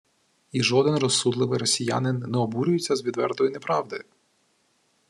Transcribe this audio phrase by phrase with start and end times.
[0.51, 4.03] І жоден розсудливий росіянин не обурюється з відвертої неправди